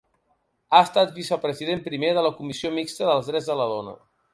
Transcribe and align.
Ha 0.71 0.79
estat 0.85 1.13
vicepresident 1.19 1.85
primer 1.91 2.11
de 2.19 2.27
la 2.31 2.35
Comissió 2.41 2.75
Mixta 2.79 3.11
dels 3.13 3.33
Drets 3.33 3.53
de 3.53 3.63
la 3.65 3.73
Dona. 3.77 4.01